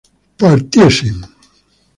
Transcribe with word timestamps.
partiesen 0.39 1.17